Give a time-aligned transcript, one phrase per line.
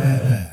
[0.00, 0.50] SPP.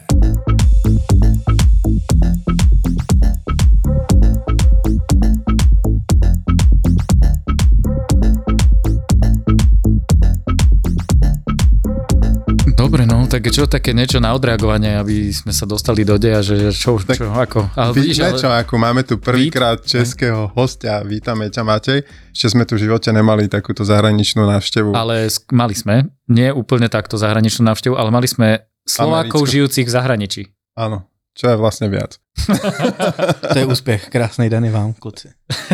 [13.28, 17.20] tak čo také niečo na odreagovanie, aby sme sa dostali do deja, že čo, tak
[17.20, 17.70] čo, ako.
[17.76, 18.40] Ale vidíš, ale...
[18.40, 22.08] čo, ako máme tu prvýkrát českého hostia, vítame ťa Matej.
[22.32, 24.96] Ešte sme tu v živote nemali takúto zahraničnú návštevu.
[24.96, 29.52] Ale mali sme, nie úplne takto zahraničnú návštevu, ale mali sme Slovákov Americko.
[29.52, 30.42] žijúcich v zahraničí.
[30.80, 31.06] Áno,
[31.36, 32.18] čo je vlastne viac.
[33.54, 35.30] to je úspech, krásnej dany vám, kluci.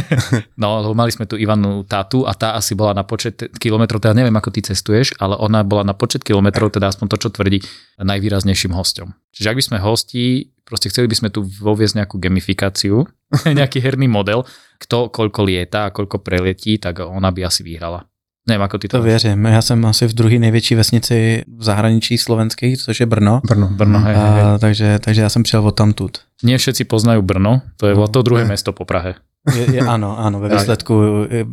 [0.62, 4.18] no, lebo mali sme tu Ivanu Tátu a tá asi bola na počet kilometrov, teda
[4.18, 7.62] neviem, ako ty cestuješ, ale ona bola na počet kilometrov, teda aspoň to, čo tvrdí,
[8.02, 9.14] najvýraznejším hostom.
[9.32, 10.26] Čiže ak by sme hostí,
[10.66, 13.06] proste chceli by sme tu voviesť nejakú gamifikáciu,
[13.60, 14.48] nejaký herný model,
[14.82, 18.04] kto koľko lieta a koľko preletí, tak ona by asi vyhrala.
[18.48, 18.98] Nevím, ako ty to...
[18.98, 19.46] To věřím.
[19.46, 23.42] Já jsem asi v druhé největší vesnici v zahraničí slovenských, což je Brno.
[23.48, 24.60] Brno, Brno, hej, hej, hej.
[24.60, 26.18] takže, takže já jsem přijel od tamtud.
[26.44, 29.16] Nie všetci poznají Brno, to je no, to druhé město po Prahe.
[29.56, 31.02] Je, je, ano, ano, ve výsledku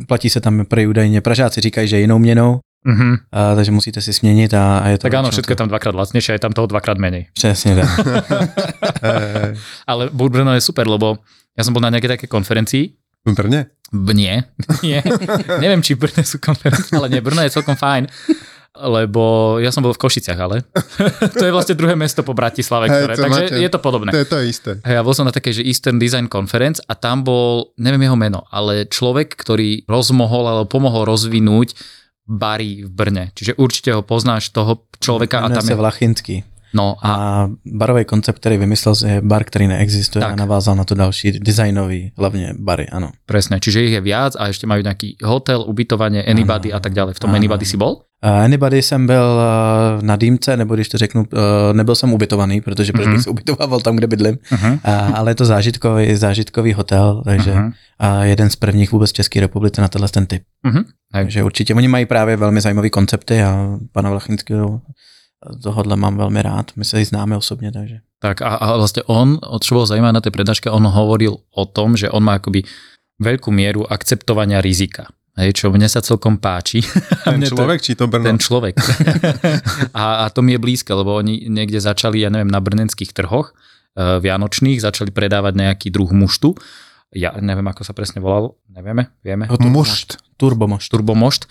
[0.07, 1.21] platí se tam pro údajně.
[1.21, 3.17] Pražáci říkají, že jinou měnou, Mm-hmm.
[3.31, 5.01] A, takže musíte si směnit a, a je to...
[5.05, 7.29] Tak áno, všetko je tam dvakrát lacnejšie a je tam toho dvakrát menej.
[7.33, 7.89] Přesně tak.
[9.87, 11.21] Ale Brno je super, lebo
[11.57, 13.61] ja som bol na nejakej také konferencii v Brne?
[13.91, 14.47] Nie,
[14.79, 15.03] nie.
[15.59, 18.07] Neviem, či Brne sú konferencie, ale nie, Brno je celkom fajn.
[18.71, 20.63] Lebo ja som bol v Košiciach, ale
[21.35, 24.15] to je vlastne druhé mesto po Bratislave, ktoré, hey, takže máte, je to podobné.
[24.15, 24.71] To je to isté.
[24.87, 28.15] Hey, ja bol som na také, že Eastern Design Conference a tam bol, neviem jeho
[28.15, 31.75] meno, ale človek, ktorý rozmohol alebo pomohol rozvinúť
[32.23, 33.23] bary v Brne.
[33.35, 35.43] Čiže určite ho poznáš toho človeka.
[35.43, 36.35] a tam je Vlachinský.
[36.73, 37.09] No a...
[37.15, 40.33] a barový koncept, který vymyslel, je bar, který neexistuje tak.
[40.33, 43.11] a navázal na to další designový, hlavně bary, ano.
[43.25, 46.77] Presne, čiže ich je viac a ešte majú nejaký hotel, ubytovanie, anybody ano.
[46.77, 47.13] a tak ďalej.
[47.15, 47.39] V tom ano.
[47.39, 48.03] anybody si bol?
[48.23, 52.61] Uh, anybody jsem byl uh, na dýmce, nebo když to řeknu, uh, nebyl jsem ubytovaný,
[52.61, 53.11] protože uh-huh.
[53.11, 54.73] bych se ubytoval tam, kde bydlím, uh-huh.
[54.73, 57.71] uh, ale je to zážitkový, zážitkový hotel, takže uh-huh.
[58.17, 60.43] uh, jeden z prvních vůbec v České republice na tenhle ten typ.
[60.67, 60.83] Uh-huh.
[61.11, 64.81] Takže určitě, oni mají právě velmi zajímavé koncepty a pana Vlachinského
[65.41, 66.73] tohohle mám veľmi rád.
[66.77, 68.05] My sa i známe osobne, takže.
[68.21, 71.97] Tak a, a vlastne on, čo bolo zaujímavé na tej prednáške, on hovoril o tom,
[71.97, 72.61] že on má akoby
[73.17, 75.09] veľkú mieru akceptovania rizika.
[75.39, 76.83] Hej, čo mne sa celkom páči.
[77.25, 78.27] Ten človek, to, či to Brno?
[78.27, 78.75] Ten človek.
[79.97, 83.55] a, a to mi je blízke, lebo oni niekde začali, ja neviem, na brnenských trhoch
[83.55, 86.53] uh, vianočných, začali predávať nejaký druh muštu.
[87.15, 89.47] Ja neviem, ako sa presne volal, nevieme, vieme.
[89.47, 90.19] Mušt.
[90.35, 90.91] Turbomošt.
[90.91, 91.47] Turbomošt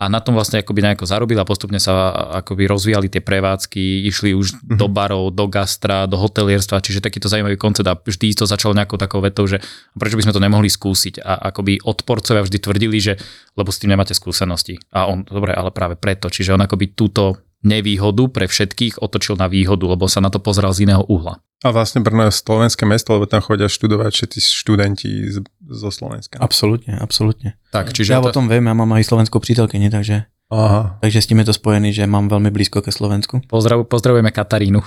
[0.00, 2.08] a na tom vlastne akoby nejako zarobil a postupne sa
[2.40, 4.80] akoby rozvíjali tie prevádzky, išli už mm-hmm.
[4.80, 8.96] do barov, do gastra, do hotelierstva, čiže takýto zaujímavý koncept a vždy to začalo nejakou
[8.96, 9.60] takou vetou, že
[9.92, 13.20] prečo by sme to nemohli skúsiť a akoby odporcovia vždy tvrdili, že
[13.60, 17.49] lebo s tým nemáte skúsenosti a on, dobre, ale práve preto, čiže on akoby túto
[17.60, 21.40] nevýhodu pre všetkých otočil na výhodu, lebo sa na to pozrel z iného uhla.
[21.60, 26.40] A vlastne Brno je slovenské mesto, lebo tam chodia študovať všetci študenti z, zo Slovenska.
[26.40, 27.52] Absolutně, absolutně.
[27.70, 28.28] Tak, čiže já to...
[28.28, 30.98] o tom vím, já mám aj slovenskou přítelkyni, takže Aha.
[31.00, 33.40] Takže s tím je to spojený, že mám velmi blízko ke Slovensku.
[33.46, 34.82] Pozdrav, pozdravujeme Katarínu.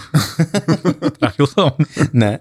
[1.19, 1.71] Trafil som?
[2.13, 2.39] Ne.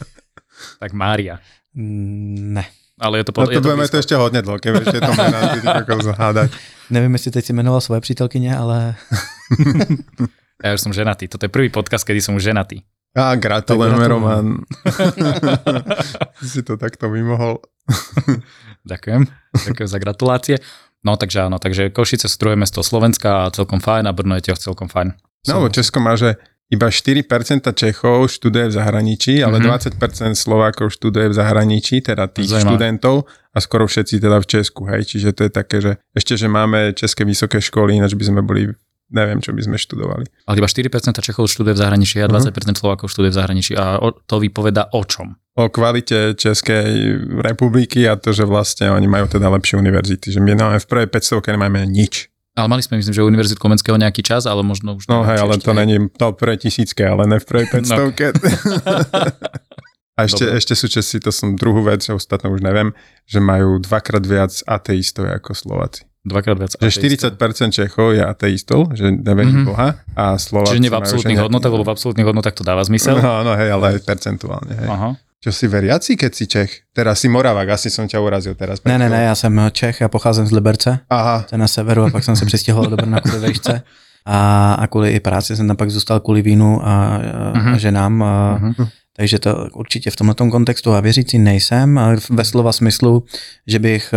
[0.80, 1.40] tak Mária.
[1.72, 2.64] Mm, ne.
[3.00, 5.00] Ale je to, pod, no to, je to budeme to ještě hodně dlouho, keď ešte
[5.00, 5.40] to mená
[6.02, 6.50] zahádať.
[6.90, 8.94] Nevím, jestli teď si jmenoval svoje přítelkyně, ale...
[10.64, 11.28] ja už som ženatý.
[11.28, 12.80] Toto je prvý podcast, kedy som už ženatý.
[13.14, 14.46] Á, gratulujeme, Roman.
[16.42, 17.62] si to takto vymohol.
[18.90, 19.22] Ďakujem.
[19.54, 20.56] Ďakujem za gratulácie.
[21.04, 24.50] No takže áno, takže Košice sú druhé mesto Slovenska a celkom fajn a Brno je
[24.50, 25.14] tiež celkom fajn.
[25.46, 26.40] No, Česko má, že
[26.72, 27.24] iba 4%
[27.76, 30.00] Čechov študuje v zahraničí, ale mm-hmm.
[30.00, 32.64] 20% Slovákov študuje v zahraničí, teda tých Zajímavé.
[32.64, 35.04] študentov a skoro všetci teda v Česku, hej.
[35.04, 38.72] Čiže to je také, že ešte, že máme české vysoké školy, ináč by sme boli
[39.14, 40.24] neviem, čo by sme študovali.
[40.48, 42.74] Ale iba 4% Čechov študuje v zahraničí a 20% uh-huh.
[42.74, 43.72] Slovákov študuje v zahraničí.
[43.76, 45.38] A to vypoveda o čom?
[45.54, 50.34] O kvalite Českej republiky a to, že vlastne oni majú teda lepšie univerzity.
[50.34, 52.33] Že my máme v prvej 500 nemáme nič.
[52.54, 55.10] Ale mali sme, myslím, že Univerzitu Komenského nejaký čas, ale možno už...
[55.10, 58.14] No hej, ale to není to pre tisícke, ale ne v prvej 500 no.
[60.14, 62.94] A ešte, ešte sú Česi, to som druhú vec, ostatné už neviem,
[63.26, 66.06] že majú dvakrát viac ateistov ako Slováci.
[66.22, 67.34] Dvakrát viac Že 40%
[67.74, 69.68] Čechov je ateistov, že neverí mm-hmm.
[69.68, 73.18] Boha a Slováci Čiže nie v absolútnych hodnotách, lebo v absolútnych hodnotách to dáva zmysel.
[73.18, 74.72] No, no hej, ale aj percentuálne.
[74.72, 74.88] Hej.
[74.88, 75.10] Aha.
[75.44, 76.88] Čo si veriaci, keď si Čech?
[76.96, 78.80] Teraz si Moravák, asi som ťa urazil teraz.
[78.88, 81.44] Ne, ne, ne, já jsem Čech, já pocházím z Liberce, Aha.
[81.48, 83.82] to je na severu a pak jsem se přestěhoval do Brna kvůli vejšce.
[84.24, 87.20] A, a kvůli i práci jsem tam pak zůstal kvůli vínu a, a,
[87.52, 87.74] uh-huh.
[87.74, 88.22] a ženám.
[88.22, 88.88] A, uh-huh.
[89.16, 93.24] Takže to určitě v tomto kontextu a věřící nejsem, ale ve slova smyslu,
[93.66, 94.14] že bych,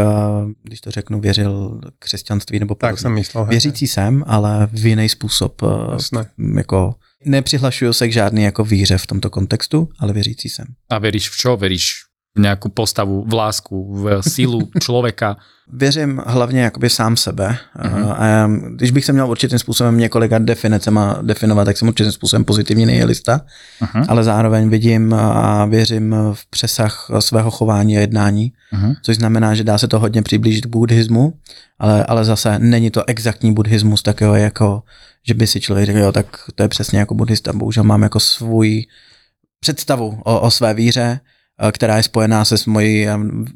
[0.64, 3.46] když to řeknu, věřil křesťanství nebo tak jsem myslel.
[3.46, 5.62] Věřící jsem, ale v jiný způsob.
[5.92, 6.26] Jasne.
[6.58, 6.96] Jako
[7.28, 10.66] nepřihlašuju se k žádný jako víře v tomto kontextu, ale věřící jsem.
[10.90, 11.58] A věříš v čo?
[11.58, 11.92] Věříš
[12.38, 15.38] nějakou postavu, v lásku, v sílu člověka?
[15.74, 17.58] Věřím hlavně jakoby sám sebe.
[17.80, 18.16] Mm-hmm.
[18.18, 22.86] A když bych se měl určitým způsobem několika definicema definovat, tak jsem určitým způsobem pozitivní
[22.86, 23.42] nihilista,
[23.82, 24.06] mm-hmm.
[24.08, 28.96] ale zároveň vidím a věřím v přesah svého chování a jednání, mm-hmm.
[29.02, 31.34] což znamená, že dá se to hodně přiblížit k buddhismu,
[31.80, 34.84] ale, ale zase není to exaktní buddhismus takového jako,
[35.28, 36.26] že by si člověk řekl, jo, tak
[36.56, 38.86] to je přesně jako buddhista, bohužel mám jako svůj
[39.60, 41.20] představu o, o své víře,
[41.72, 43.08] která je spojená se s mojí,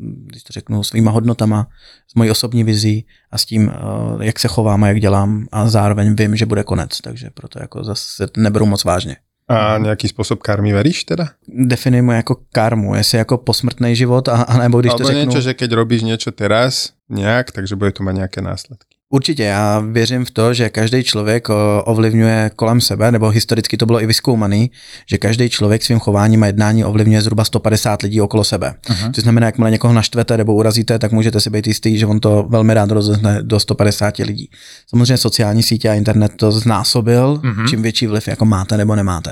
[0.02, 1.68] když to řeknu, svýma hodnotama,
[2.08, 5.70] s mojí osobní vizí a s tím, eh, jak se chovám a jak dělám a
[5.70, 9.18] zároveň vím, že bude konec, takže proto jako zase neberu moc vážně.
[9.48, 11.30] A nějaký způsob karmy veríš teda?
[11.48, 15.22] Definujeme jako karmu, jestli jako posmrtný život, a, a nebo když Albo to řeknu...
[15.22, 18.91] něco, že keď robíš něco teraz nějak, takže bude to mít nějaké následky.
[19.14, 21.48] Určitě, já věřím v to, že každý člověk
[21.84, 24.72] ovlivňuje kolem sebe, nebo historicky to bylo i vyskoumaný,
[25.10, 28.74] že každý člověk svým chováním a jednání ovlivňuje zhruba 150 lidí okolo sebe.
[28.90, 29.12] Uh-huh.
[29.12, 32.46] To znamená, jakmile někoho naštvete nebo urazíte, tak můžete si být jistý, že on to
[32.50, 34.50] velmi rád rozezne do 150 lidí.
[34.88, 37.70] Samozřejmě sociální sítě a internet to znásobil, uh-huh.
[37.70, 39.32] čím větší vliv jako máte nebo nemáte.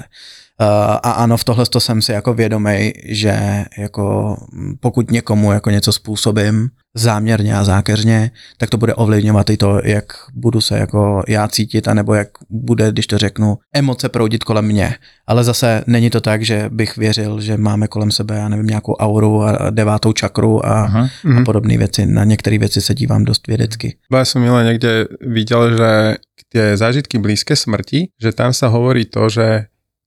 [0.62, 0.68] Uh,
[1.04, 4.38] a ano, v tohle to jsem si jako vědomý, že jako
[4.80, 10.06] pokud někomu jako něco způsobím záměrně a zákeřně, tak to bude ovlivňovat i to, jak
[10.34, 14.96] budu se jako já cítit, anebo jak bude, když to řeknu, emoce proudit kolem mě.
[15.28, 18.94] Ale zase není to tak, že bych věřil, že máme kolem sebe, já nevím, nějakou
[18.94, 21.44] auru a devátou čakru a, Aha, a mhm.
[21.44, 22.06] podobné věci.
[22.06, 23.96] Na některé věci se dívám dost vědecky.
[24.14, 26.16] Já jsem milé někde viděl, že
[26.50, 29.66] ty zážitky blízké smrti, že tam se hovorí to, že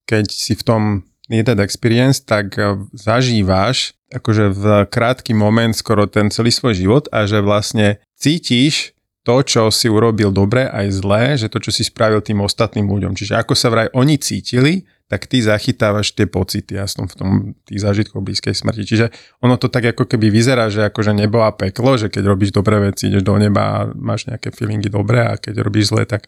[0.09, 0.81] keď si v tom
[1.31, 4.63] needed experience, tak eh, zažíváš akože v
[4.93, 10.29] krátky moment skoro ten celý svoj život a že vlastne cítiš to, čo si urobil
[10.29, 13.15] dobre aj zlé, že to, čo si spravil tým ostatným ľuďom.
[13.15, 17.31] Čiže ako sa vraj oni cítili, tak ty zachytávaš tie pocity, ja som v tom
[17.63, 18.83] tých zážitkov blízkej smrti.
[18.83, 19.05] Čiže
[19.39, 22.83] ono to tak ako keby vyzerá, že akože nebo a peklo, že keď robíš dobré
[22.83, 26.27] veci, ideš do neba a máš nejaké feelingy dobré a keď robíš zlé, tak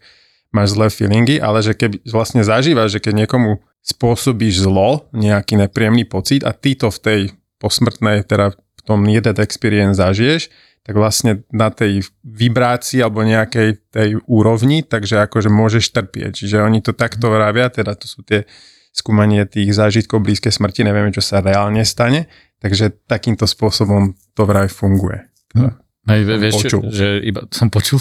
[0.55, 6.07] máš zlé feelingy, ale že keby vlastne zažívaš, že keď niekomu spôsobíš zlo, nejaký nepríjemný
[6.07, 7.19] pocit a ty to v tej
[7.59, 10.47] posmrtnej, teda v tom needed experience zažiješ,
[10.85, 16.45] tak vlastne na tej vibrácii alebo nejakej tej úrovni, takže akože môžeš trpieť.
[16.45, 18.45] Čiže oni to takto vravia, teda to sú tie
[18.93, 22.29] skúmanie tých zážitkov blízkej smrti, nevieme, čo sa reálne stane,
[22.61, 25.25] takže takýmto spôsobom to vraj funguje.
[25.51, 25.75] Teda.
[26.05, 26.81] Hej, vieš, počul.
[26.93, 27.97] že iba som počul,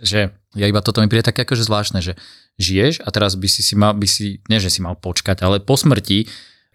[0.00, 2.16] že ja iba toto mi príde tak akože zvláštne, že
[2.56, 5.60] žiješ a teraz by si si mal, by si, nie že si mal počkať, ale
[5.60, 6.24] po smrti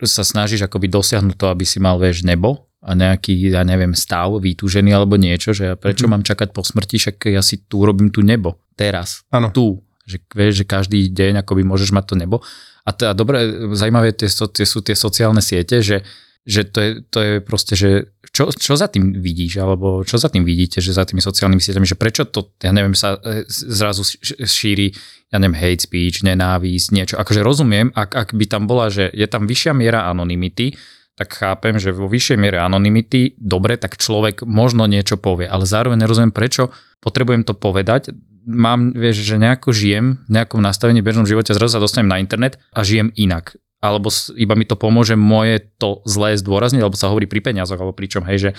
[0.05, 4.37] sa snažíš akoby dosiahnuť to, aby si mal, vieš, nebo a nejaký, ja neviem, stav
[4.37, 6.21] vytúžený alebo niečo, že prečo mm-hmm.
[6.21, 9.49] mám čakať po smrti, však ja si tu robím tu nebo, teraz, ano.
[9.49, 12.45] tu, že vieš, že každý deň akoby môžeš mať to nebo.
[12.85, 13.41] A teda dobre,
[13.73, 16.05] zaujímavé tie, tie sú tie sociálne siete, že
[16.45, 17.89] že to je, to je proste, že
[18.29, 21.89] čo, čo za tým vidíš, alebo čo za tým vidíte, že za tými sociálnymi sieťami,
[21.89, 24.05] že prečo to, ja neviem, sa e, zrazu
[24.45, 24.93] šíri,
[25.33, 27.15] ja neviem, hate speech, nenávisť, niečo.
[27.17, 30.77] Akože rozumiem, ak, ak by tam bola, že je tam vyššia miera anonymity,
[31.17, 36.05] tak chápem, že vo vyššej miere anonymity, dobre, tak človek možno niečo povie, ale zároveň
[36.05, 36.69] nerozumiem, prečo
[37.01, 38.13] potrebujem to povedať.
[38.45, 42.21] Mám, vieš, že nejako žijem v nejakom nastavení v bežnom živote, zrazu sa dostanem na
[42.21, 47.13] internet a žijem inak alebo iba mi to pomôže moje to zlé zdôrazniť, alebo sa
[47.13, 48.51] hovorí pri peniazoch, alebo pričom, hej, že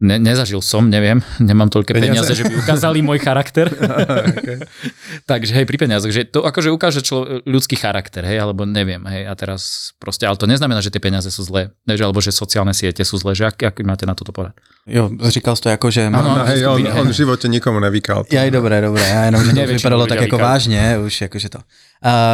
[0.00, 3.72] ne, nezažil som, neviem, nemám toľké peniaze, peniaze že by ukázali môj charakter.
[4.36, 4.60] okay.
[5.24, 9.24] Takže hej, pri peniazoch, že to akože ukáže člo, ľudský charakter, hej, alebo neviem, hej,
[9.24, 12.76] a teraz proste, ale to neznamená, že tie peniaze sú zlé, než, alebo že sociálne
[12.76, 14.56] siete sú zlé, že ak, ak máte na toto povedať?
[14.86, 16.02] Jo, říkal jsi to jako, že...
[16.06, 18.24] Ano, no, hej, on, on v životě nikomu nevykal.
[18.32, 21.58] Já i dobré, dobré, já jenom, že to vypadalo tak jako vážně, už jakože to.
[21.58, 21.62] Uh,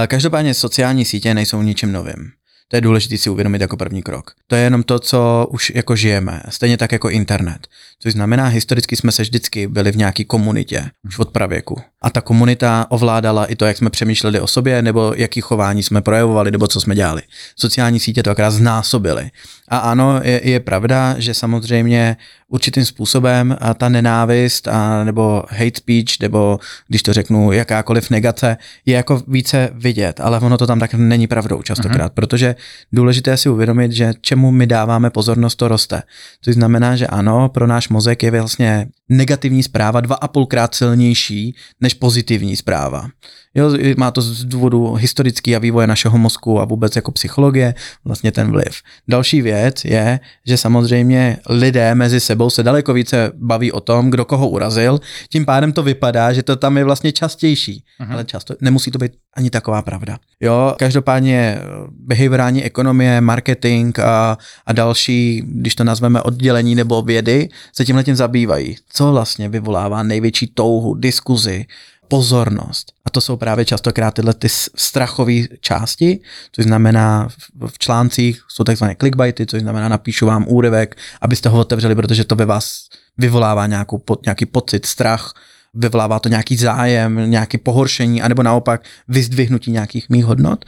[0.07, 2.41] každopádně sociální sítě nejsou ničím novým.
[2.73, 4.31] To je důležité si uvědomit jako první krok.
[4.47, 7.67] To je jenom to, co už jako žijeme, stejně tak jako internet.
[8.02, 11.80] Což znamená, historicky jsme se vždycky byli v nějaké komunitě, už od pravěku.
[12.02, 16.00] A ta komunita ovládala i to, jak jsme přemýšleli o sobě, nebo jaký chování jsme
[16.00, 17.23] projevovali, nebo co jsme dělali.
[17.56, 19.30] Sociální sítě to akorát znásobily.
[19.68, 22.16] A ano, je, je pravda, že samozřejmě
[22.49, 28.56] určitým způsobem a ta nenávist a nebo hate speech, nebo když to řeknu jakákoliv negace,
[28.87, 32.14] je jako více vidět, ale ono to tam tak není pravdou častokrát, uh-huh.
[32.14, 32.54] protože
[32.92, 36.02] důležité si uvědomit, že čemu my dáváme pozornost, to roste.
[36.44, 41.56] To znamená, že ano, pro náš mozek je vlastně negativní zpráva dva a půlkrát silnější
[41.80, 43.08] než pozitivní zpráva.
[43.54, 48.32] Jo, má to z důvodu historický a vývoje našeho mozku a vůbec jako psychologie vlastně
[48.32, 48.80] ten vliv.
[49.08, 54.25] Další věc je, že samozřejmě lidé mezi sebou se daleko více baví o tom, kdo
[54.25, 58.12] koho urazil, tím pádem to vypadá, že to tam je vlastně častější, uh-huh.
[58.12, 60.18] ale často nemusí to být ani taková pravda.
[60.40, 61.58] Jo, každopádně
[61.90, 68.17] behaviorální ekonomie, marketing a, a další, když to nazveme oddělení nebo vědy, se tímhle tím
[68.17, 68.77] zabývají.
[68.89, 71.67] Co vlastně vyvolává největší touhu, diskuzi,
[72.09, 72.93] pozornost.
[73.05, 76.21] A to jsou právě častokrát tyhle ty strachové části,
[76.53, 77.29] což znamená
[77.67, 82.37] v článcích jsou takzvané clickbaity, což znamená napíšu vám úryvek, abyste ho otevřeli, protože to
[82.37, 85.35] ve vás vyvolává nějakou, nějaký pocit, strach,
[85.75, 90.65] vyvolává to nějaký zájem, nějaké pohoršení, anebo naopak vyzdvihnutí nějakých mých hodnot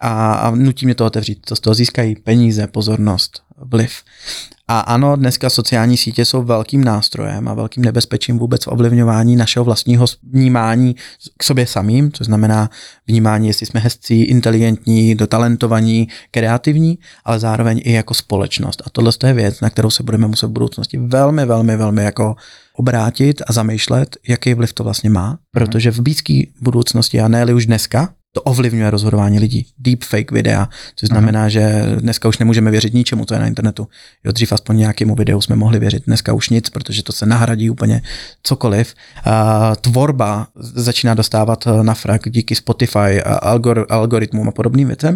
[0.00, 1.38] a, a nutí mě to otevřít.
[1.46, 3.92] To z toho získají peníze, pozornost, vliv.
[4.68, 9.64] A ano, dneska sociální sítě jsou velkým nástrojem a velkým nebezpečím vůbec v ovlivňování našeho
[9.64, 10.96] vlastního vnímání
[11.36, 12.70] k sobě samým, což znamená
[13.06, 18.82] vnímání, jestli jsme hezcí, inteligentní, dotalentovaní, kreativní, ale zároveň i jako společnost.
[18.86, 22.36] A tohle je věc, na kterou se budeme muset v budoucnosti velmi, velmi, velmi jako
[22.74, 27.66] obrátit a zamýšlet, jaký vliv to vlastně má, protože v blízké budoucnosti a ne už
[27.66, 29.66] dneska, to ovlivňuje rozhodování lidí.
[29.78, 31.48] Deepfake videa, což znamená, Aha.
[31.48, 33.88] že dneska už nemůžeme věřit ničemu, co je na internetu.
[34.24, 37.70] Jo, dřív aspoň nějakému videu jsme mohli věřit, dneska už nic, protože to se nahradí
[37.70, 38.02] úplně
[38.42, 38.94] cokoliv.
[39.24, 45.14] A tvorba začíná dostávat na frak díky Spotify, a algor, algoritmům a podobným věcem.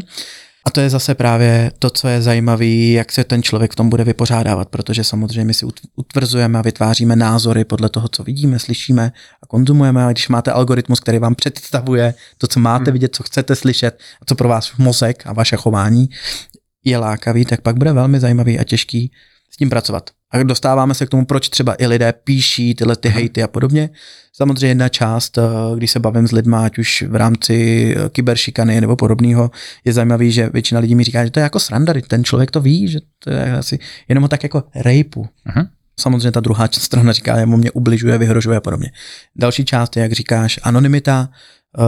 [0.66, 3.88] A to je zase právě to, co je zajímavé, jak se ten člověk v tom
[3.88, 9.12] bude vypořádávat, protože samozřejmě si utvrzujeme a vytváříme názory podle toho, co vidíme, slyšíme
[9.42, 10.04] a konzumujeme.
[10.04, 12.92] A když máte algoritmus, který vám představuje to, co máte hmm.
[12.92, 16.08] vidět, co chcete slyšet a co pro vás mozek a vaše chování
[16.84, 19.12] je lákavý, tak pak bude velmi zajímavý a těžký
[19.50, 20.10] s tím pracovat.
[20.32, 23.90] A dostáváme se k tomu, proč třeba i lidé píší tyhle ty hejty a podobně.
[24.32, 25.42] Samozřejmě jedna část, eh,
[25.76, 27.54] když se bavím s lidmi, ať už v rámci
[27.96, 29.50] eh, kyberšikany nebo podobného,
[29.84, 32.60] je zajímavý, že většina lidí mi říká, že to je jako sranda, ten člověk to
[32.60, 33.78] ví, že to je asi
[34.08, 35.26] jenom tak jako rejpu.
[35.48, 35.68] Uh-huh.
[36.00, 38.90] Samozřejmě ta druhá strana říká, že mě ubližuje, vyhrožuje a podobně.
[39.36, 41.28] Další část je, jak říkáš, anonymita,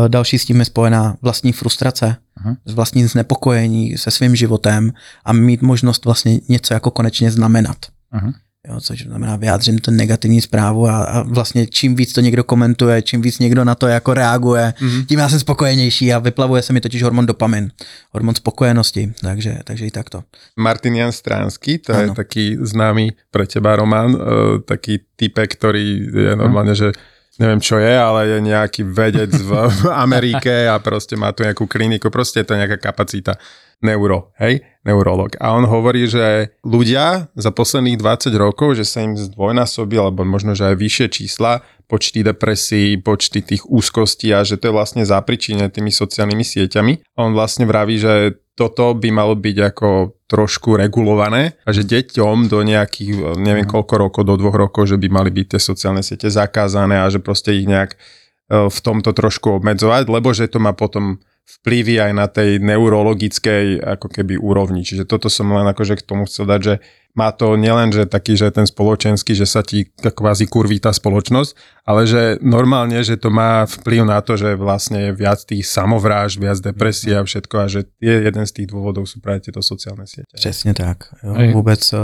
[0.08, 2.56] další s tím je spojená vlastní frustrace, uh-huh.
[2.74, 4.92] vlastní znepokojení se svým životem
[5.24, 7.76] a mít možnost vlastně něco jako konečně znamenat.
[8.14, 8.32] Uh-huh.
[8.68, 13.02] Jo, což znamená, vyjádřím ten negativní zprávu a, a vlastně čím víc to někdo komentuje,
[13.02, 15.06] čím víc někdo na to jako reaguje, mm-hmm.
[15.06, 17.70] tím já jsem spokojenější a vyplavuje se mi totiž hormon dopamin,
[18.10, 20.22] hormon spokojenosti, takže, takže i takto.
[20.56, 22.02] Martin Jan Stránsky, to ano.
[22.02, 24.20] je taký známý pre teba Roman, uh,
[24.62, 26.94] taký typek, ktorý je normálne, že
[27.40, 29.52] neviem čo je, ale je nejaký vedec v
[30.04, 33.38] Amerike a proste má tu nejakú kliniku, proste je to nejaká kapacita
[33.82, 35.34] neuro, hej, neurolog.
[35.38, 40.54] A on hovorí, že ľudia za posledných 20 rokov, že sa im zdvojnásobí, alebo možno,
[40.54, 45.68] že aj vyššie čísla, počty depresí, počty tých úzkostí a že to je vlastne zapričinené
[45.68, 46.92] tými sociálnymi sieťami.
[47.14, 49.88] A on vlastne vraví, že toto by malo byť ako
[50.28, 53.72] trošku regulované a že deťom do nejakých, neviem mhm.
[53.72, 57.20] koľko rokov, do dvoch rokov, že by mali byť tie sociálne siete zakázané a že
[57.20, 57.98] proste ich nejak e,
[58.72, 64.06] v tomto trošku obmedzovať, lebo že to má potom vplyvy aj na tej neurologickej ako
[64.08, 64.86] keby úrovni.
[64.86, 66.74] Čiže toto som len akože k tomu chcel dať, že
[67.12, 71.50] má to nielen, že taký, že ten spoločenský, že sa ti kvázi kurví tá spoločnosť,
[71.84, 76.40] ale že normálne, že to má vplyv na to, že vlastne je viac tých samovráž,
[76.40, 80.08] viac depresie a všetko a že je jeden z tých dôvodov sú práve tieto sociálne
[80.08, 80.32] siete.
[80.34, 81.12] Přesně tak.
[81.22, 81.52] Jo.
[81.52, 81.98] Vůbec eh,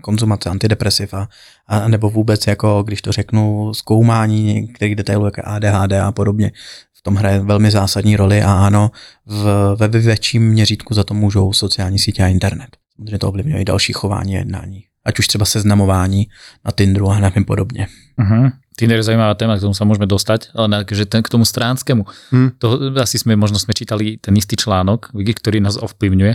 [0.00, 1.28] konzumace antidepresiv a,
[1.66, 6.52] a nebo vůbec jako, když to řeknu, zkoumání některých detailů, jako ADHD a podobně,
[6.98, 8.90] v tom hraje velmi zásadní roli a ano,
[9.26, 12.68] v, ve větším měřítku za to můžou sociální sítě a internet.
[12.96, 14.84] Samozřejmě to ovlivňuje i další chování a jednání.
[15.04, 16.26] Ať už třeba seznamování
[16.64, 17.86] na Tinderu a nevím podobně.
[18.18, 18.52] Uh-huh.
[18.78, 22.06] Tinder je zaujímavá téma, k tomu sa môžeme dostať, ale že ten, k tomu stránskému.
[22.30, 22.54] Hmm.
[22.62, 26.32] To asi sme, možno sme čítali ten istý článok, ktorý nás ovplyvňuje,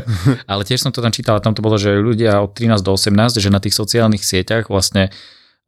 [0.50, 3.38] ale tiež som to tam čítal tam to bolo, že ľudia od 13 do 18,
[3.38, 5.14] že na tých sociálnych sieťach vlastne,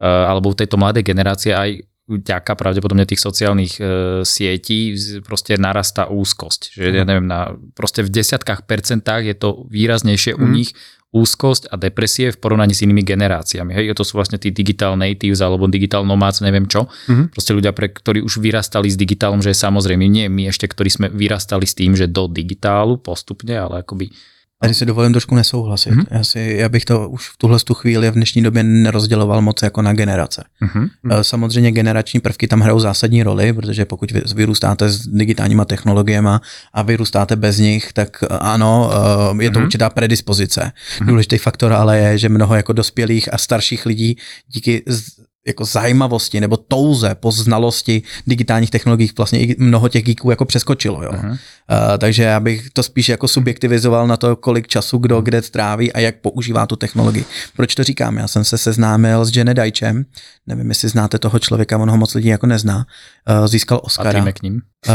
[0.02, 3.82] uh, alebo u tejto mladej generácie aj vďaka pravdepodobne tých sociálnych e,
[4.22, 4.94] sietí
[5.26, 6.78] proste narastá úzkosť.
[6.78, 7.08] Že ja mhm.
[7.10, 7.40] neviem, na,
[7.74, 10.40] proste v desiatkách percentách je to výraznejšie mm.
[10.40, 10.54] u mhm.
[10.54, 10.70] nich
[11.16, 13.72] úzkosť a depresie v porovnaní s inými generáciami.
[13.72, 16.92] Hej, to sú vlastne tí digital natives alebo digital nomads, neviem čo.
[17.08, 17.32] Mm-hmm.
[17.32, 20.90] Proste ľudia, pre, ktorí už vyrastali s digitálom, že je samozrejme nie my ešte, ktorí
[20.92, 24.12] sme vyrastali s tým, že do digitálu postupne, ale akoby
[24.60, 25.90] Tady si dovolím trošku nesouhlasit.
[25.90, 26.06] Mm-hmm.
[26.10, 29.62] Já, si, já bych to už v tuhle tu chvíli v dnešní době nerozděloval moc
[29.62, 30.44] jako na generace.
[30.62, 31.22] Mm-hmm.
[31.22, 36.30] Samozřejmě generační prvky tam hrajou zásadní roli, protože pokud vy vyrůstáte s digitálníma technologiemi
[36.72, 39.64] a vyrůstáte bez nich, tak eh, ano, eh, je to mm-hmm.
[39.64, 40.60] určitá predispozice.
[40.60, 41.06] Mm-hmm.
[41.06, 44.16] Důležitý faktor ale je, že mnoho jako dospělých a starších lidí
[44.48, 44.82] díky
[45.46, 51.02] jako zajímavosti nebo touze po znalosti digitálních technologií vlastně i mnoho těch geeků jako přeskočilo.
[51.02, 51.10] Jo.
[51.10, 51.30] Uh-huh.
[51.30, 51.38] Uh,
[51.98, 56.00] takže já bych to spíš jako subjektivizoval na to, kolik času kdo kde stráví a
[56.00, 57.24] jak používá tu technologii.
[57.56, 58.16] Proč to říkám?
[58.16, 60.04] Já jsem se seznámil s Jenny Dajčem,
[60.46, 62.86] nevím, jestli znáte toho člověka, on ho moc lidí jako nezná,
[63.40, 64.32] uh, získal Oscara.
[64.32, 64.60] k ním?
[64.88, 64.94] uh,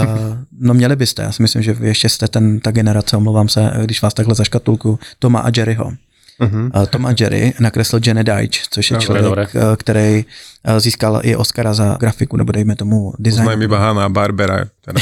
[0.59, 3.71] no měli byste, já si myslím, že vy ještě jste ten, ta generace, omlouvám se,
[3.83, 5.91] když vás takhle zaškatulku, Toma a Jerryho.
[6.39, 6.87] Uh-huh.
[6.87, 9.47] Tom a Jerry nakreslil Jenny Deitch, což je no, člověk, dobré.
[9.55, 10.25] Eh, který
[10.63, 13.45] eh, získal i Oscara za grafiku, nebo dejme tomu design.
[13.45, 14.65] Poznají iba Hanna Barbera.
[14.85, 15.01] Teda.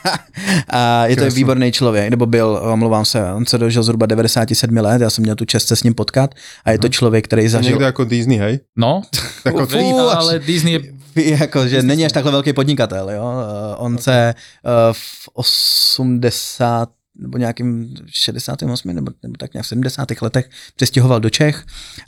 [0.68, 1.36] a je to Krasný.
[1.36, 5.34] výborný člověk, nebo byl, omlouvám se, on se dožil zhruba 97 let, já jsem měl
[5.34, 7.70] tu čest se s ním potkat a je to člověk, který zažil...
[7.70, 8.60] Někde jako Disney, hej?
[8.76, 9.02] No,
[9.44, 10.74] jako Fú, ale Disney
[11.16, 13.24] je jako, že není až takhle velký podnikatel, jo.
[13.76, 14.02] On okay.
[14.02, 14.34] se
[14.92, 16.88] v 80
[17.18, 18.94] nebo nějakým 68.
[18.94, 20.08] nebo, nebo tak nějak v 70.
[20.22, 21.56] letech přestěhoval do Čech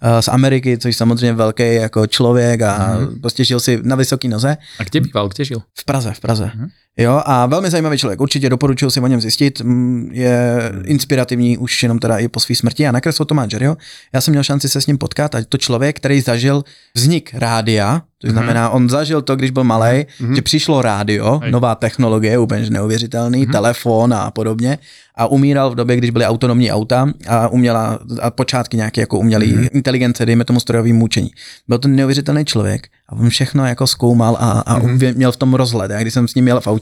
[0.02, 3.21] uh, z Ameriky, což samozřejmě velký jako člověk a mm.
[3.21, 4.56] prostě žil si na vysoký noze.
[4.78, 5.62] A kde býval, kde žil?
[5.78, 6.50] V Praze, v Praze.
[6.54, 6.68] Mm.
[6.96, 9.62] Jo, a velmi zajímavý člověk, určitě doporučuji si o něm zjistit,
[10.11, 13.76] je inspirativní už jenom teda i po své smrti a nakreslil Tomá Jerryho.
[14.12, 18.02] Já jsem měl šanci se s ním potkat a to člověk, který zažil vznik rádia,
[18.22, 18.32] to mhm.
[18.32, 20.34] znamená, on zažil to, když byl malý, mm-hmm.
[20.34, 21.52] že přišlo rádio, Hej.
[21.52, 23.52] nová technologie, úplně neuvěřitelný, mm-hmm.
[23.52, 24.78] telefon a podobně
[25.14, 29.54] a umíral v době, když byly autonomní auta a uměla a počátky nějaké jako umělý
[29.54, 29.68] mm-hmm.
[29.72, 31.30] inteligence, dejme tomu strojový mučení.
[31.68, 35.16] Byl to neuvěřitelný člověk a on všechno jako zkoumal a, a mm-hmm.
[35.16, 35.90] měl v tom rozhled.
[35.90, 36.81] A když jsem s ním měl v autě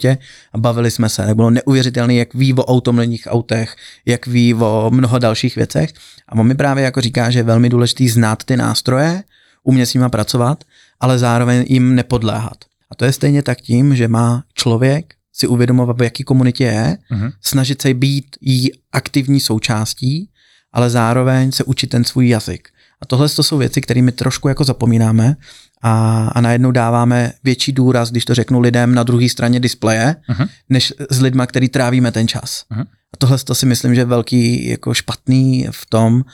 [0.53, 3.77] a bavili jsme se, tak bylo neuvěřitelný, jak ví o autonomních autech,
[4.07, 5.93] jak ví o mnoho dalších věcech.
[6.29, 9.23] A on mi právě jako říká, že je velmi důležitý znát ty nástroje,
[9.65, 10.65] umět s nimi pracovat,
[11.01, 12.65] ale zároveň jim nepodléhat.
[12.91, 16.99] A to je stejně tak tím, že má člověk si uvědomovat, v jaký komunitě je,
[17.13, 17.33] uh-huh.
[17.41, 20.31] snažit se být jí aktivní součástí,
[20.73, 22.69] ale zároveň se učit ten svůj jazyk.
[23.03, 25.37] A tohle to jsou věci, kterými trošku jako zapomínáme
[25.83, 30.49] a, a najednou dáváme větší důraz, když to řeknu lidem na druhé straně displeje, uh-huh.
[30.69, 32.65] než s lidma, který trávíme ten čas.
[32.73, 32.87] Uh-huh.
[33.15, 36.25] A tohle to si myslím, že je velký jako špatný v tom,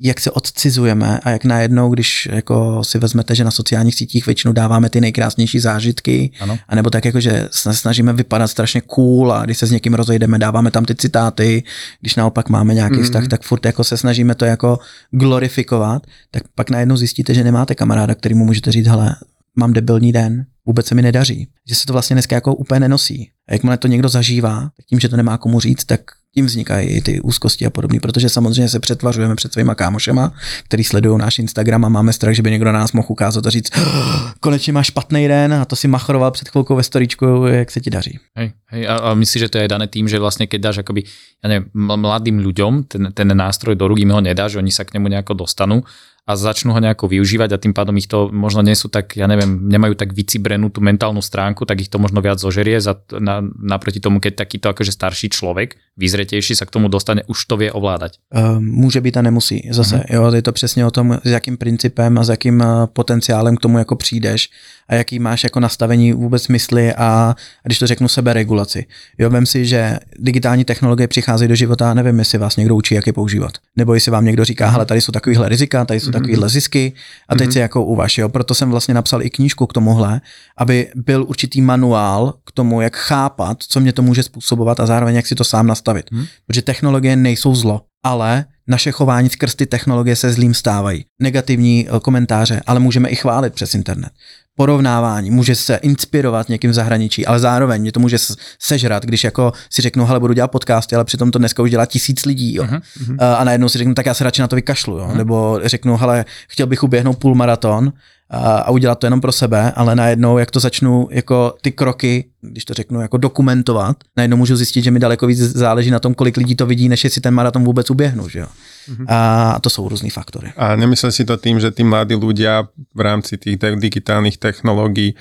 [0.00, 4.52] jak se odcizujeme a jak najednou, když jako si vezmete, že na sociálních sítích většinou
[4.52, 6.58] dáváme ty nejkrásnější zážitky, ano.
[6.68, 10.38] anebo tak jako, že se snažíme vypadat strašně cool a když se s někým rozejdeme,
[10.38, 11.64] dáváme tam ty citáty,
[12.00, 13.02] když naopak máme nějaký mm-hmm.
[13.02, 14.78] vztah, tak furt jako se snažíme to jako
[15.10, 19.16] glorifikovat, tak pak najednou zjistíte, že nemáte kamaráda, který mu můžete říct, hele,
[19.56, 21.48] mám debilní den, vůbec se mi nedaří.
[21.68, 23.30] Že se to vlastně dneska jako úplně nenosí.
[23.48, 26.00] A jakmile to někdo zažívá, tak tím, že to nemá komu říct, tak
[26.34, 30.32] tím vznikají i ty úzkosti a podobně, protože samozřejmě se přetvařujeme před svýma kámošema,
[30.64, 33.50] který sledují náš Instagram a máme strach, že by někdo na nás mohl ukázat a
[33.50, 37.70] říct, oh, konečně máš špatný den a to si machroval před chvilkou ve storičku, jak
[37.70, 38.18] se ti daří.
[38.36, 41.04] Hej, hej, a, a myslíš, že to je dané tým, že vlastně keď dáš akoby,
[41.44, 44.94] ja neviem, mladým ľuďom ten, ten nástroj do rúk, im ho nedáš, oni sa k
[44.94, 45.82] nemu nejako dostanú
[46.22, 49.26] a začnú ho nejako využívať a tým pádom ich to možno nie sú tak, ja
[49.26, 53.42] neviem, nemajú tak vycibrenú tú mentálnu stránku, tak ich to možno viac zožerie za, na,
[53.42, 57.74] naproti tomu, keď takýto akože starší človek, vyzretejší sa k tomu dostane, už to vie
[57.74, 58.22] ovládať.
[58.30, 59.66] Uh, může být a nemusí.
[59.70, 60.14] Zase, uh-huh.
[60.14, 63.60] jo, je to přesně o tom, s jakým principem a s jakým eh, potenciálem k
[63.60, 64.50] tomu jako přijdeš
[64.88, 68.86] a jaký máš jako nastavení vůbec mysli a, a když to řeknu seberegulaci.
[69.18, 73.06] Jo, vem si, že digitální technologie přicházejí do života, nevím, jestli vás někdo učí, jak
[73.06, 73.52] je používat.
[73.76, 76.20] Nebo jestli vám někdo říká, hele, tady jsou takovýhle rizika, tady jsou mm-hmm.
[76.20, 76.92] takovýhle zisky
[77.28, 77.52] a teď mm-hmm.
[77.52, 78.28] si jako uvaž, jo.
[78.28, 80.20] Proto jsem vlastně napsal i knížku k tomuhle,
[80.58, 85.14] aby byl určitý manuál k tomu, jak chápat, co mě to může způsobovat a zároveň
[85.14, 86.10] jak si to sám nastavit.
[86.10, 86.26] Mm-hmm.
[86.46, 91.04] Protože technologie nejsou zlo, ale naše chování skrz ty technologie se zlým stávají.
[91.22, 94.12] Negativní eh, komentáře, ale můžeme i chválit přes internet
[94.56, 98.16] porovnávání, může se inspirovat někým v zahraničí, ale zároveň mě to může
[98.58, 101.86] sežrat, když jako si řeknu, hele, budu dělat podcasty, ale přitom to dneska už dělá
[101.86, 102.64] tisíc lidí, jo.
[102.64, 103.16] Uh-huh.
[103.38, 105.08] A najednou si řeknu, tak já se radši na to vykašlu, jo.
[105.08, 105.16] Uh-huh.
[105.16, 107.92] Nebo řeknu, hele, chtěl bych uběhnout půl maraton
[108.32, 112.64] a udělat to jenom pro sebe, ale najednou, jak to začnu jako ty kroky, když
[112.64, 116.36] to řeknu, jako dokumentovat, najednou můžu zjistit, že mi daleko víc záleží na tom, kolik
[116.36, 118.46] lidí to vidí, než jestli ten maraton vůbec uběhnu, že jo.
[118.88, 119.06] Mm-hmm.
[119.08, 120.52] A to jsou různý faktory.
[120.56, 125.14] A nemyslel si to tým, že tí mladí ľudia v rámci tých digitálnych technológií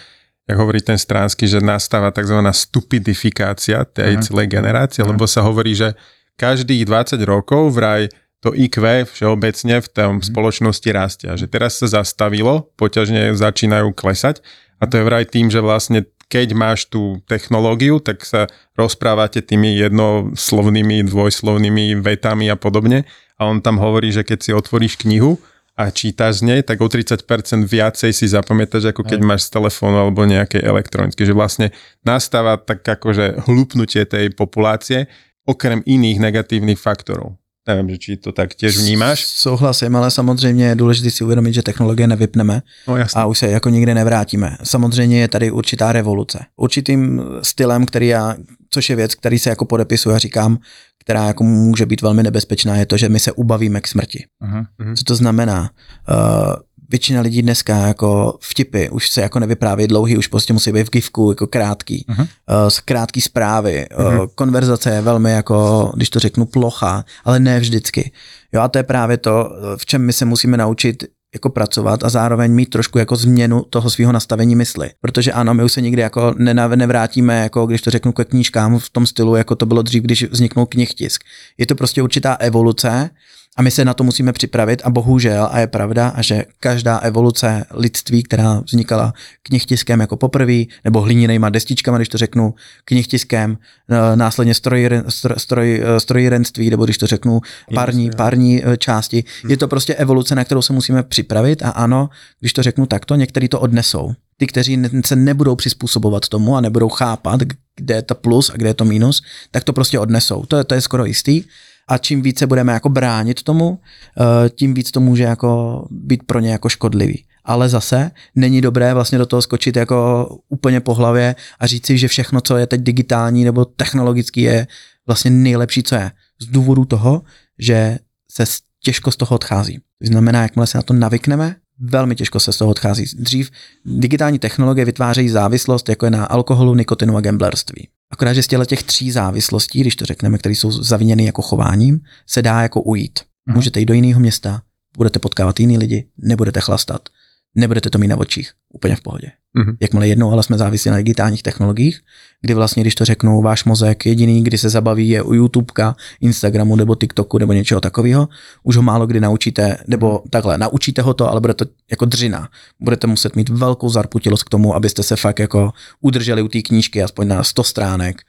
[0.50, 2.36] jak hovorí ten Stránsky, že nastáva tzv.
[2.52, 4.26] stupidifikácia tej uh-huh.
[4.26, 5.16] celej generácie, uh-huh.
[5.16, 5.96] lebo sa hovorí, že
[6.36, 10.26] každých 20 rokov vraj to IQ všeobecne v tom uh-huh.
[10.26, 11.38] spoločnosti rastia.
[11.38, 14.42] Že teraz sa zastavilo, poťažne začínajú klesať
[14.82, 18.48] a to je vraj tým, že vlastne keď máš tú technológiu, tak sa
[18.80, 23.04] rozprávate tými jednoslovnými, dvojslovnými vetami a podobne
[23.36, 25.36] a on tam hovorí, že keď si otvoríš knihu
[25.76, 27.26] a čítaš z nej, tak o 30%
[27.66, 29.28] viacej si zapamätáš, ako keď Aj.
[29.28, 31.26] máš z telefónu alebo nejakej elektronické.
[31.26, 31.68] Že vlastne
[32.06, 35.10] nastáva tak akože hlupnutie tej populácie,
[35.44, 37.41] okrem iných negatívnych faktorov.
[37.76, 39.26] Nevím, že či to tak těž vnímáš.
[39.26, 43.70] Souhlasím, ale samozřejmě je důležité si uvědomit, že technologie nevypneme no, a už se jako
[43.70, 44.58] nikdy nevrátíme.
[44.64, 46.40] Samozřejmě je tady určitá revoluce.
[46.56, 48.36] Určitým stylem, který já,
[48.70, 50.58] což je věc, který se jako podepisuje a říkám,
[51.00, 54.26] která jako může být velmi nebezpečná, je to, že my se ubavíme k smrti.
[54.44, 54.96] Uh-huh.
[54.96, 55.70] Co to znamená?
[56.10, 56.54] Uh,
[56.92, 60.92] většina lidí dneska jako vtipy už se jako nevypráví dlouhý, už prostě musí být v
[60.92, 62.22] gifku jako krátký, uh-huh.
[62.22, 64.20] uh, krátký zprávy, uh-huh.
[64.20, 68.12] uh, konverzace je velmi jako, když to řeknu, plocha, ale ne vždycky.
[68.54, 72.10] Jo a to je právě to, v čem my se musíme naučit jako pracovat a
[72.10, 74.90] zároveň mít trošku jako změnu toho svého nastavení mysli.
[75.02, 76.34] Protože ano, my už se nikdy jako
[76.76, 80.24] nevrátíme, jako když to řeknu ke knížkám v tom stylu, jako to bylo dřív, když
[80.24, 81.24] vzniknul knihtisk.
[81.58, 83.10] Je to prostě určitá evoluce,
[83.58, 86.98] a my se na to musíme připravit a bohužel, a je pravda, a že každá
[86.98, 92.54] evoluce lidství, která vznikala knihtiskem jako poprvé, nebo hlininejma destičkama, když to řeknu,
[92.86, 93.58] knihtiskem,
[93.90, 94.90] e, následně stroj,
[95.38, 97.42] stroj, e, strojírenství, nebo když to řeknu,
[97.74, 99.24] pární, pární e, části.
[99.48, 102.10] Je to prostě evoluce, na kterou se musíme připravit a ano,
[102.40, 104.14] když to řeknu takto, někteří to odnesou.
[104.38, 107.42] Ty, kteří se nebudou přizpůsobovat tomu a nebudou chápat,
[107.76, 110.46] kde je to plus a kde je to minus, tak to prostě odnesou.
[110.46, 111.44] To je, to je skoro jistý
[111.92, 113.80] a čím více budeme jako bránit tomu,
[114.20, 117.24] eh, tím víc to může jako být pro ně jako škodlivý.
[117.44, 121.98] Ale zase není dobré vlastně do toho skočit jako úplně po hlavě a říct si,
[121.98, 124.68] že všechno, co je teď digitální nebo technologický, je
[125.08, 126.12] vlastně nejlepší, co je.
[126.42, 127.22] Z důvodu toho,
[127.60, 128.00] že
[128.32, 128.44] se
[128.84, 129.78] těžko z toho odchází.
[129.78, 133.06] To znamená, jakmile se na to navykneme, velmi těžko se z toho odchází.
[133.18, 133.52] Dřív
[133.86, 137.88] digitální technologie vytvářejí závislost, jako je na alkoholu, nikotinu a gamblerství.
[138.12, 142.42] Akorát, že z těch tří závislostí, když to řekneme, které jsou zaviněny jako chováním, se
[142.42, 143.20] dá jako ujít.
[143.46, 143.56] Mm.
[143.56, 144.62] Můžete jít do jiného města,
[144.98, 147.10] budete potkávat jiný lidi, nebudete chlastat,
[147.56, 149.32] nebudete to mít na očích, úplně v pohodě.
[149.58, 149.78] Mm-hmm.
[149.80, 152.00] Jakmile jednou ale jsme závislí na digitálních technologiích,
[152.42, 156.76] kdy vlastně, když to řeknu, váš mozek jediný, kdy se zabaví, je u YouTubeka, Instagramu
[156.76, 158.30] nebo TikToku nebo něčeho takového,
[158.64, 162.50] už ho málo kdy naučíte, nebo takhle, naučíte ho to, ale bude to jako dřina.
[162.80, 167.04] Budete muset mít velkou zarputilost k tomu, abyste se fakt jako udrželi u té knížky
[167.04, 168.22] aspoň na 100 stránek,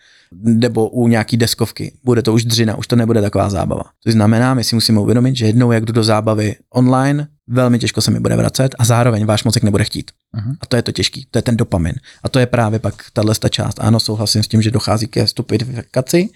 [0.42, 1.92] nebo u nějaký deskovky.
[2.04, 3.82] Bude to už dřina, už to nebude taková zábava.
[4.04, 8.00] To znamená, my si musíme uvědomit, že jednou, jak jdu do zábavy online, velmi těžko
[8.00, 10.10] se mi bude vracet a zároveň váš mozek nebude chtít.
[10.36, 10.56] Uh-huh.
[10.60, 11.94] A to je to těžký, to je ten dopamin.
[12.22, 13.80] A to je právě pak tahle část.
[13.80, 16.28] Ano, souhlasím s tím, že dochází ke stupidifikaci,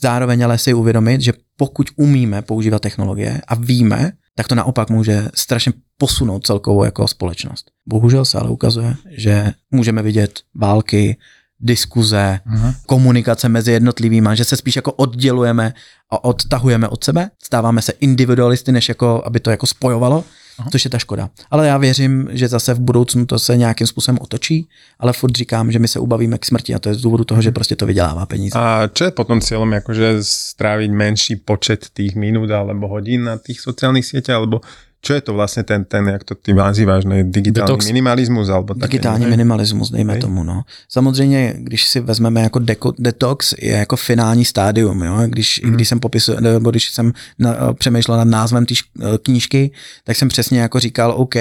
[0.00, 5.28] zároveň ale si uvědomit, že pokud umíme používat technologie a víme, tak to naopak může
[5.34, 7.70] strašně posunout celkovou jako společnost.
[7.86, 11.16] Bohužel se ale ukazuje, že můžeme vidět války,
[11.60, 12.74] diskuze, uh-huh.
[12.86, 15.72] komunikace mezi jednotlivými, že se spíš jako oddělujeme
[16.10, 20.70] a odtahujeme od sebe, stáváme se individualisty, než jako, aby to jako spojovalo, uh-huh.
[20.70, 21.30] což je ta škoda.
[21.50, 24.68] Ale já věřím, že zase v budoucnu to se nějakým způsobem otočí,
[24.98, 27.42] ale furt říkám, že my se ubavíme k smrti a to je z důvodu toho,
[27.42, 28.58] že prostě to vydělává peníze.
[28.58, 33.60] A čo je potom cieľom, jakože stráviť menší počet tých minút alebo hodín na tých
[33.60, 34.60] sociálnych sieťach, alebo
[35.00, 37.86] čo je to vlastně ten, ten jak to ty nazýváš, ne, digitální Detox.
[37.86, 38.48] minimalismus?
[38.48, 39.30] Alebo také, Digitální ne?
[39.30, 40.20] minimalismus, dejme okay.
[40.20, 40.44] tomu.
[40.44, 40.62] No.
[40.88, 45.02] Samozřejmě, když si vezmeme jako deko, detox, je jako finální stádium.
[45.02, 45.16] Jo?
[45.26, 45.72] Když, mm.
[45.72, 48.74] když jsem popisu, nebo když jsem na, přemýšlel nad názvem té
[49.22, 49.70] knížky,
[50.04, 51.34] tak jsem přesně jako říkal, OK,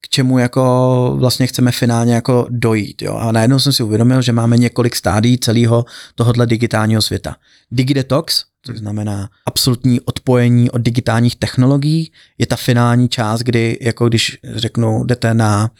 [0.00, 3.02] k čemu jako vlastně chceme finálně jako dojít.
[3.02, 3.14] Jo?
[3.14, 5.84] A najednou jsem si uvědomil, že máme několik stádí celého
[6.14, 7.36] tohohle digitálního světa.
[7.70, 14.38] Digidetox, což znamená absolutní odpojení od digitálních technologií, je ta finální část, kdy, jako když
[14.44, 15.70] řeknu, jdete na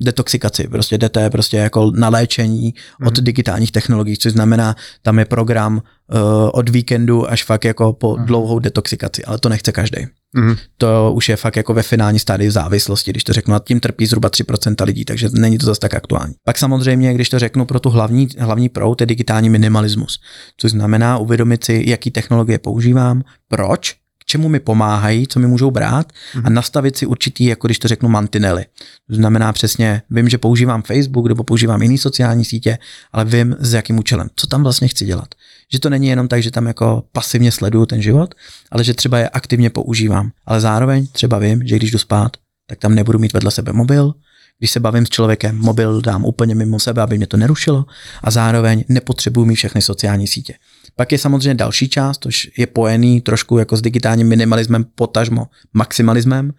[0.00, 3.06] detoxikaci, prostě jdete prostě jako na léčení mm.
[3.06, 6.20] od digitálních technologií, což znamená, tam je program uh,
[6.52, 8.24] od víkendu až fakt jako po mm.
[8.24, 10.06] dlouhou detoxikaci, ale to nechce každý.
[10.32, 10.56] Mm.
[10.78, 14.06] To už je fakt jako ve finální stádii závislosti, když to řeknu, a tím trpí
[14.06, 16.34] zhruba 3% lidí, takže není to zase tak aktuální.
[16.44, 20.20] Pak samozřejmě, když to řeknu pro tu hlavní, hlavní proud, je digitální minimalismus,
[20.56, 23.96] což znamená uvědomit si, jaký technologie používám, proč,
[24.30, 26.54] čemu mi pomáhají, co mi můžou brát a mhm.
[26.54, 28.64] nastavit si určitý, jako když to řeknu, mantinely.
[29.08, 32.78] To znamená přesně, vím, že používám Facebook nebo používám jiné sociální sítě,
[33.12, 35.28] ale vím, s jakým účelem, co tam vlastně chci dělat
[35.72, 38.34] že to není jenom tak, že tam jako pasivně sleduju ten život,
[38.70, 40.30] ale že třeba je aktivně používám.
[40.46, 44.14] Ale zároveň třeba vím, že když jdu spát, tak tam nebudu mít vedle sebe mobil,
[44.60, 47.84] když se bavím s člověkem, mobil dám úplně mimo sebe, aby mě to nerušilo
[48.22, 50.54] a zároveň nepotřebuji mít všechny sociální sítě.
[50.96, 56.52] Pak je samozřejmě další část, což je pojený trošku jako s digitálním minimalismem, potažmo maximalismem,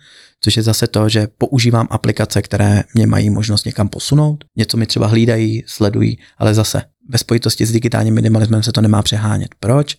[0.43, 4.85] což je zase to, že používám aplikace, které mě mají možnost někam posunout, něco mi
[4.85, 9.55] třeba hlídají, sledují, ale zase ve spojitosti s digitálním minimalismem se to nemá přehánět.
[9.59, 9.97] Proč?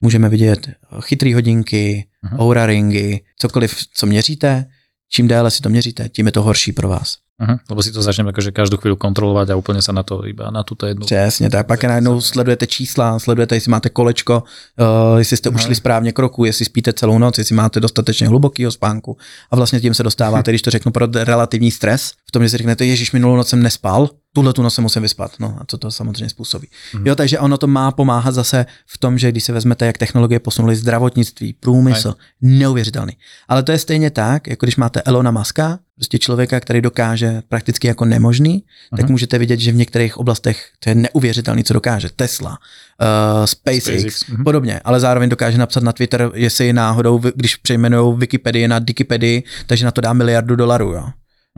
[0.00, 2.38] Můžeme vidět chytrý hodinky, uh-huh.
[2.38, 4.66] aura ringy, cokoliv, co měříte,
[5.08, 7.23] čím déle si to měříte, tím je to horší pro vás.
[7.42, 7.58] Uh-huh.
[7.70, 10.62] Lebo si to začneme akože každou chvíli kontrolovat a úplně se na to iba na
[10.62, 11.06] tuto jednu.
[11.06, 14.42] Přesně, tak pak najednou sledujete čísla, sledujete, jestli máte kolečko,
[15.12, 15.54] uh, jestli jste uh-huh.
[15.54, 19.16] ušli správně kroku, jestli spíte celou noc, jestli máte dostatečně hlubokýho spánku.
[19.50, 22.56] A vlastně tím se dostáváte, když to řeknu, pro relativní stres, v tom, že si
[22.56, 25.32] řeknete, Ježíš, minulou noc jsem nespal, tuhle tu noc se musím vyspat.
[25.38, 26.68] No a co to samozřejmě způsobí.
[26.94, 27.06] Mm.
[27.06, 30.40] Jo, takže ono to má pomáhat zase v tom, že když se vezmete, jak technologie
[30.40, 32.14] posunuly zdravotnictví, průmysl, Aj.
[32.40, 33.12] neuvěřitelný.
[33.48, 37.86] Ale to je stejně tak, jako když máte Elona Muska, prostě člověka, který dokáže prakticky
[37.86, 38.96] jako nemožný, uh-huh.
[38.96, 42.08] tak můžete vidět, že v některých oblastech to je neuvěřitelný, co dokáže.
[42.16, 42.56] Tesla, uh,
[43.44, 44.22] SpaceX, SpaceX.
[44.22, 44.44] Uh-huh.
[44.44, 49.84] podobně, ale zároveň dokáže napsat na Twitter, jestli náhodou, když přejmenují Wikipedii na Wikipedii, takže
[49.84, 51.08] na to dá miliardu dolarů, jo.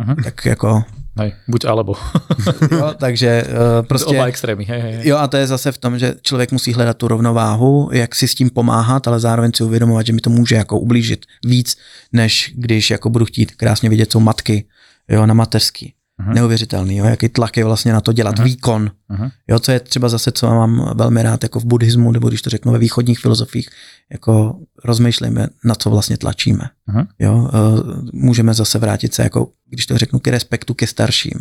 [0.01, 0.25] Uh-huh.
[0.25, 0.85] Tak jako
[1.19, 1.95] Hej, buď alebo.
[2.71, 4.17] jo, takže uh, prostě...
[4.17, 5.01] Oba extrémy, hej, hej.
[5.09, 8.29] Jo, a to je zase v tom, že člověk musí hledat tu rovnováhu, jak si
[8.29, 11.77] s tím pomáhat, ale zároveň si uvědomovat, že mi to může jako ublížit víc,
[12.13, 14.65] než když jako budu chtít krásně vidět, co matky
[15.09, 15.95] jo, na mateřský.
[16.21, 16.35] Uh-huh.
[16.35, 18.45] Neuvěřitelný, jo, jaký tlak je vlastně na to dělat uh-huh.
[18.45, 18.91] výkon.
[19.11, 19.31] Uh-huh.
[19.49, 22.51] Jo, co je třeba zase, co mám velmi rád jako v buddhismu, nebo když to
[22.51, 23.69] řeknu ve východních filozofiích,
[24.13, 26.65] jako rozmýšlíme, na co vlastně tlačíme.
[26.89, 27.07] Uh-huh.
[27.19, 27.51] Jo, uh,
[28.13, 31.39] můžeme zase vrátit se, jako, když to řeknu, k respektu ke starším.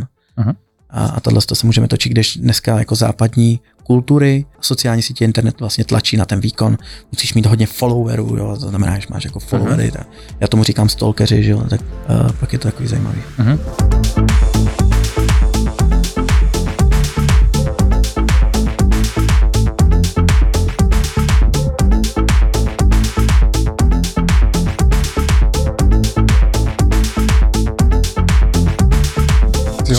[0.90, 5.60] A, a tohle to se můžeme točit, když dneska jako západní kultury, sociální sítě, internet
[5.60, 6.78] vlastně tlačí na ten výkon.
[7.12, 9.90] Musíš mít hodně followerů, jo, to znamená, že máš jako followery.
[9.90, 9.98] Uh-huh.
[9.98, 10.08] Tak
[10.40, 13.22] já tomu říkám stalkeři, že jo, tak uh, pak je to takový zajímavý.
[13.40, 14.95] Uh-huh.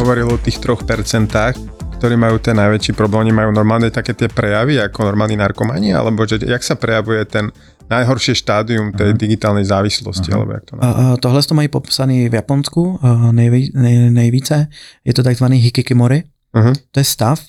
[0.07, 1.59] Hovoril o tých troch percentách,
[1.99, 6.23] ktorí majú ten najväčší problém, oni majú normálne také tie prejavy ako normálni narkomani, alebo
[6.23, 7.51] že jak sa prejavuje ten
[7.91, 9.19] najhoršie štádium tej uh-huh.
[9.19, 10.39] digitálnej závislosti, uh-huh.
[10.39, 13.03] alebo jak to uh, Tohle to mají popsaný v Japonsku
[13.35, 14.71] nejví, nej, nejvíce,
[15.03, 16.23] je to takzvaný hikikimori,
[16.55, 16.75] uh-huh.
[16.95, 17.43] to je stav,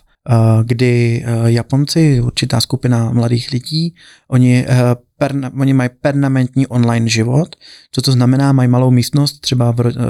[0.66, 3.94] kdy uh, Japonci, určitá skupina mladých lidí,
[4.34, 7.56] oni uh, perna, oni mají permanentní online život.
[7.92, 8.52] Co to znamená?
[8.52, 10.04] Mají malou místnost třeba v, ro, eh,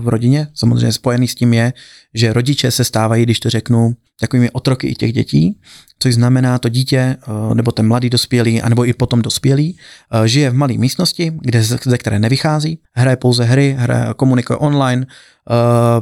[0.00, 0.48] v rodině.
[0.54, 1.72] Samozřejmě spojený s tím je,
[2.14, 5.60] že rodiče se stávají, když to řeknu, takovými otroky i těch dětí,
[5.98, 9.76] což znamená to dítě, eh, nebo ten mladý dospělý, anebo i potom dospělý,
[10.12, 15.06] eh, žije v malé místnosti, kde, ze které nevychází, hraje pouze hry, hraje, komunikuje online,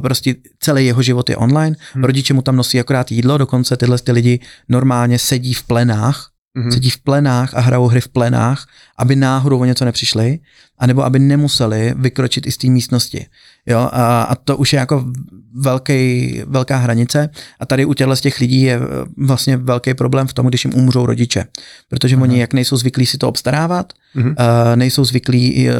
[0.01, 2.03] prostě celý jeho život je online, hmm.
[2.03, 6.71] rodiče mu tam nosí akorát jídlo, dokonce tyhle ty lidi normálně sedí v plenách, mm-hmm.
[6.71, 10.39] sedí v plenách a hrajou hry v plenách, aby náhodou o něco nepřišli,
[10.77, 13.25] anebo aby nemuseli vykročit i z té místnosti.
[13.65, 13.89] Jo?
[13.91, 15.05] A, a to už je jako
[15.55, 18.79] velký, velká hranice a tady u těchto z těch lidí je
[19.17, 21.45] vlastně velký problém v tom, když jim umřou rodiče,
[21.89, 22.21] protože mm-hmm.
[22.21, 24.29] oni jak nejsou zvyklí si to obstarávat, mm-hmm.
[24.29, 25.75] uh, nejsou zvyklí uh,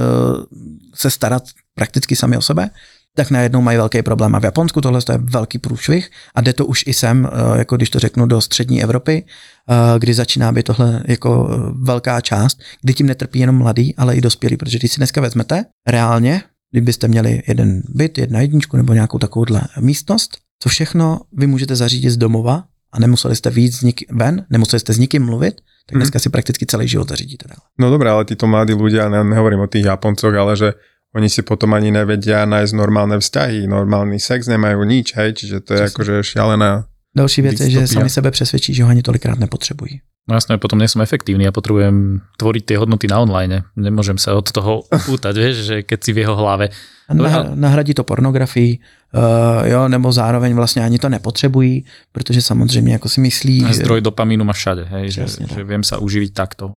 [0.95, 1.43] se starat
[1.75, 2.69] prakticky sami o sebe,
[3.15, 4.35] tak najednou mají velký problém.
[4.35, 7.75] A v Japonsku tohle je velký průšvih a jde to už i sem, eh, jako
[7.75, 12.59] když to řeknu, do střední Evropy, eh, kdy začíná být tohle jako eh, velká část,
[12.81, 17.07] kdy tím netrpí jenom mladý, ale i dospělí, protože když si dneska vezmete, reálně, kdybyste
[17.07, 22.17] měli jeden byt, jedna jedničku nebo nějakou takovouhle místnost, co všechno vy můžete zařídit z
[22.17, 25.99] domova a nemuseli jste víc z nik- ven, nemuseli jste s nikým mluvit, tak mhm.
[25.99, 27.45] dneska si prakticky celý život zařídíte.
[27.79, 30.73] No dobré, ale títo mladí ľudia, ne, nehovorím o tých Japoncoch, ale že
[31.11, 35.71] oni si potom ani nevedia nájsť normálne vzťahy, normálny sex nemajú nič, hej, čiže to
[35.75, 40.01] je akože šialená Další věc je, že sami sebe přesvědčí, že ho ani tolikrát nepotřebují.
[40.29, 43.65] No jasné, potom nie som efektívny, ja potrebujem tvoriť tie hodnoty na online.
[43.73, 46.69] Nemôžem sa od toho upútať, vieš, že keď si v jeho hlave.
[47.09, 53.09] Nah, nahradí to pornografii, uh, jo, nebo zároveň vlastně ani to nepotřebují, protože samozřejmě jako
[53.09, 53.65] si myslí...
[53.65, 54.01] A zdroj že...
[54.01, 56.69] dopamínu má všade, hej, že, že viem sa uživiť takto.